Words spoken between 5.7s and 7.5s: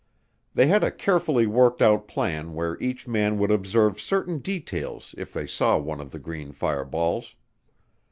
one of the green fireballs.